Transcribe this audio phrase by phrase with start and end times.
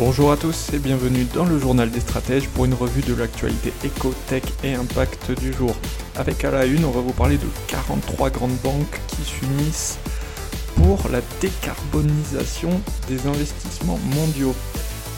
[0.00, 3.70] Bonjour à tous et bienvenue dans le journal des stratèges pour une revue de l'actualité
[3.84, 5.76] éco, tech et impact du jour.
[6.16, 9.98] Avec à la une, on va vous parler de 43 grandes banques qui s'unissent
[10.74, 14.54] pour la décarbonisation des investissements mondiaux.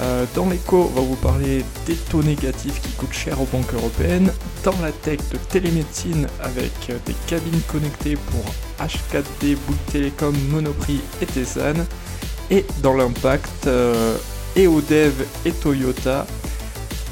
[0.00, 3.72] Euh, dans l'éco, on va vous parler des taux négatifs qui coûtent cher aux banques
[3.72, 4.32] européennes.
[4.64, 6.72] Dans la tech, de télémédecine avec
[7.06, 8.44] des cabines connectées pour
[8.84, 11.86] H4D, Bouygues Telecom, Monoprix et Tessan.
[12.50, 14.16] Et dans l'impact, euh,
[14.54, 16.26] EODev et Toyota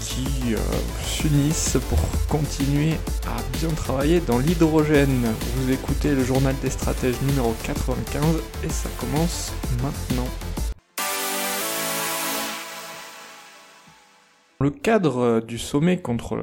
[0.00, 0.58] qui euh,
[1.02, 2.92] s'unissent pour continuer
[3.26, 5.24] à bien travailler dans l'hydrogène.
[5.56, 8.22] Vous écoutez le journal des stratèges numéro 95
[8.62, 10.28] et ça commence maintenant.
[14.60, 16.36] Le cadre du sommet contre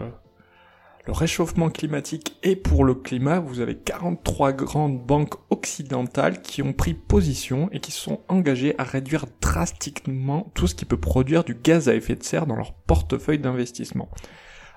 [1.07, 6.73] le réchauffement climatique et pour le climat, vous avez 43 grandes banques occidentales qui ont
[6.73, 11.55] pris position et qui sont engagées à réduire drastiquement tout ce qui peut produire du
[11.55, 14.09] gaz à effet de serre dans leur portefeuille d'investissement.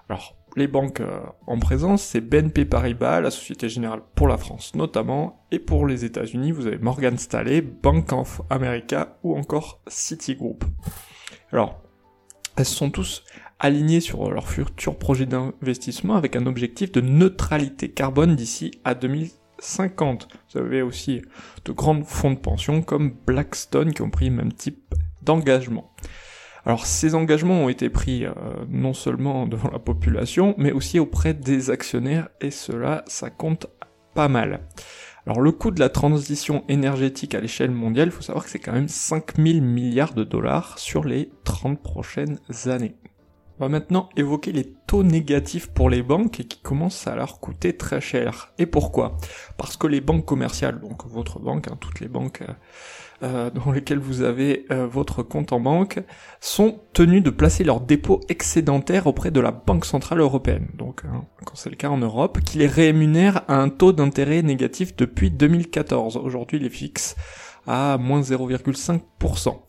[0.08, 4.74] Alors, les banques euh, en présence, c'est BNP Paribas, la Société Générale pour la France
[4.76, 10.64] notamment, et pour les États-Unis, vous avez Morgan Stanley, Bank of America ou encore Citigroup.
[11.50, 11.82] Alors,
[12.60, 13.24] elles sont tous
[13.58, 20.28] alignés sur leur futur projet d'investissement avec un objectif de neutralité carbone d'ici à 2050.
[20.52, 21.22] Vous avez aussi
[21.64, 25.90] de grands fonds de pension comme Blackstone qui ont pris le même type d'engagement.
[26.66, 28.34] Alors ces engagements ont été pris euh,
[28.68, 33.68] non seulement devant la population, mais aussi auprès des actionnaires, et cela, ça compte
[34.14, 34.60] pas mal.
[35.26, 38.58] Alors le coût de la transition énergétique à l'échelle mondiale, il faut savoir que c'est
[38.58, 42.94] quand même 5000 milliards de dollars sur les 30 prochaines années.
[43.60, 47.76] On va maintenant évoquer les taux négatifs pour les banques qui commencent à leur coûter
[47.76, 48.54] très cher.
[48.56, 49.18] Et pourquoi?
[49.58, 52.54] Parce que les banques commerciales, donc votre banque, hein, toutes les banques euh,
[53.22, 56.00] euh, dans lesquelles vous avez euh, votre compte en banque,
[56.40, 61.26] sont tenues de placer leurs dépôts excédentaires auprès de la Banque Centrale Européenne, donc hein,
[61.44, 65.30] quand c'est le cas en Europe, qui les rémunère à un taux d'intérêt négatif depuis
[65.30, 66.16] 2014.
[66.16, 67.14] Aujourd'hui, les fixes
[67.66, 69.60] à moins 0,5%.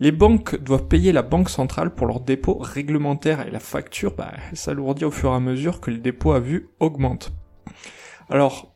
[0.00, 4.32] Les banques doivent payer la banque centrale pour leurs dépôts réglementaires et la facture bah,
[4.54, 7.32] s'alourdit au fur et à mesure que le dépôt à vue augmente.
[8.28, 8.72] Alors,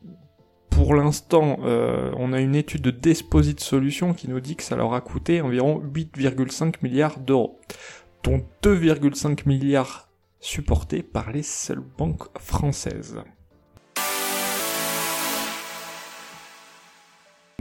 [0.69, 4.75] pour l'instant, euh, on a une étude de Desposit Solutions qui nous dit que ça
[4.75, 7.59] leur a coûté environ 8,5 milliards d'euros,
[8.23, 10.09] dont 2,5 milliards
[10.41, 13.23] supportés par les seules banques françaises.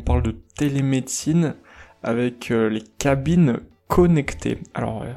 [0.04, 1.54] Parle de télémédecine
[2.02, 4.58] avec euh, les cabines connectées.
[4.74, 5.12] Alors, euh,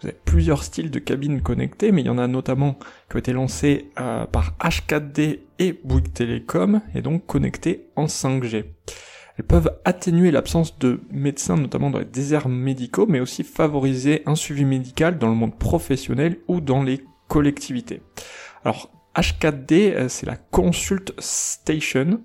[0.00, 3.18] vous avez plusieurs styles de cabines connectées, mais il y en a notamment qui ont
[3.20, 8.64] été lancés euh, par H4D et Bouygues Telecom, et donc connectées en 5G.
[9.38, 14.34] Elles peuvent atténuer l'absence de médecins, notamment dans les déserts médicaux, mais aussi favoriser un
[14.34, 18.02] suivi médical dans le monde professionnel ou dans les collectivités.
[18.64, 22.20] Alors, H4D, c'est la Consult Station.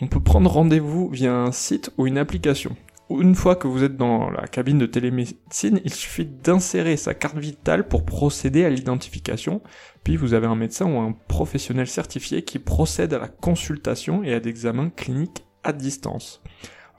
[0.00, 2.76] On peut prendre rendez-vous via un site ou une application.
[3.10, 7.38] Une fois que vous êtes dans la cabine de télémédecine, il suffit d'insérer sa carte
[7.38, 9.60] vitale pour procéder à l'identification,
[10.04, 14.34] puis vous avez un médecin ou un professionnel certifié qui procède à la consultation et
[14.34, 16.42] à des examens cliniques à distance.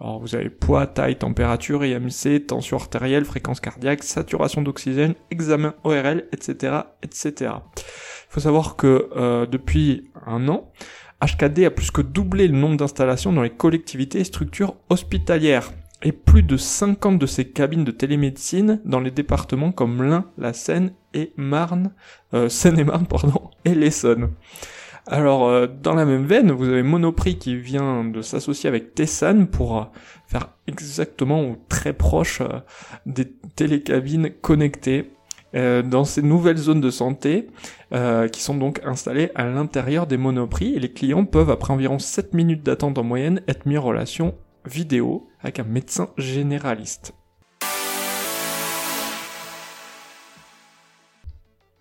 [0.02, 6.28] Alors vous avez poids, taille, température, IMC, tension artérielle, fréquence cardiaque, saturation d'oxygène, examen ORL,
[6.32, 7.54] etc., etc.
[7.72, 10.72] Il faut savoir que euh, depuis un an,
[11.22, 15.72] HKD a plus que doublé le nombre d'installations dans les collectivités et structures hospitalières
[16.02, 20.54] et plus de 50 de ces cabines de télémédecine dans les départements comme l'Ain, la
[20.54, 21.92] Seine et Marne,
[22.34, 24.32] euh, Seine-et-Marne pardon, et l'Essonne.
[25.08, 29.48] Alors euh, dans la même veine, vous avez Monoprix qui vient de s'associer avec Tessan
[29.48, 29.84] pour euh,
[30.28, 32.42] faire exactement ou très proche
[33.06, 35.12] des télécabines connectées
[35.56, 37.48] euh, dans ces nouvelles zones de santé
[37.94, 42.00] euh, qui sont donc installées à l'intérieur des monoprix et les clients peuvent après environ
[42.00, 44.36] 7 minutes d'attente en moyenne être mis en relation
[44.66, 47.14] vidéo avec un médecin généraliste.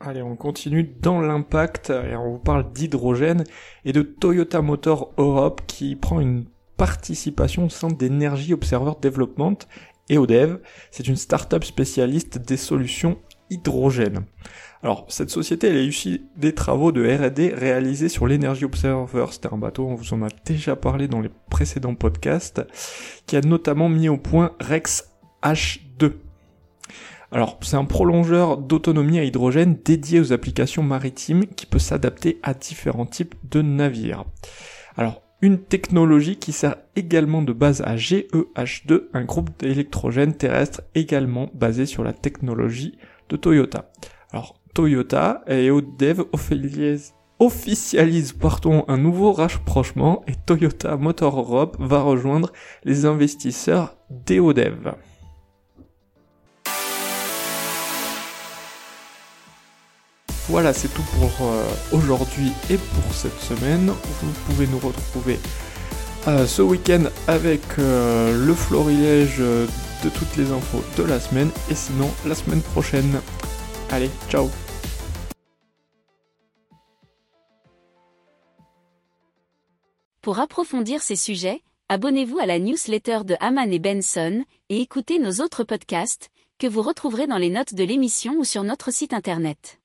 [0.00, 3.44] Allez, on continue dans l'impact et on vous parle d'hydrogène
[3.84, 9.58] et de Toyota Motor Europe qui prend une participation au sein d'Energy Observer Development
[10.08, 10.60] et ODEV.
[10.90, 13.18] C'est une start-up spécialiste des solutions
[13.50, 14.24] hydrogène.
[14.82, 19.26] Alors, cette société, elle est issue des travaux de R&D réalisés sur l'Energy Observer.
[19.32, 22.62] C'était un bateau, on vous en a déjà parlé dans les précédents podcasts,
[23.26, 25.10] qui a notamment mis au point Rex
[25.42, 26.12] H2.
[27.32, 32.54] Alors, c'est un prolongeur d'autonomie à hydrogène dédié aux applications maritimes qui peut s'adapter à
[32.54, 34.24] différents types de navires.
[34.96, 41.50] Alors, une technologie qui sert également de base à GEH2, un groupe d'électrogène terrestre également
[41.54, 42.96] basé sur la technologie
[43.28, 43.90] de Toyota.
[44.32, 46.24] Alors, Toyota et Odev
[47.38, 52.52] officialisent pardon, un nouveau rapprochement et Toyota Motor Europe va rejoindre
[52.84, 54.94] les investisseurs d'EODEV.
[60.48, 63.92] Voilà, c'est tout pour euh, aujourd'hui et pour cette semaine.
[64.22, 65.38] Vous pouvez nous retrouver
[66.26, 69.42] euh, ce week-end avec euh, le florilège
[70.04, 73.20] de toutes les infos de la semaine et sinon la semaine prochaine.
[73.90, 74.48] Allez, ciao
[80.20, 85.40] Pour approfondir ces sujets, abonnez-vous à la newsletter de Haman et Benson et écoutez nos
[85.42, 86.28] autres podcasts
[86.58, 89.78] que vous retrouverez dans les notes de l'émission ou sur notre site internet.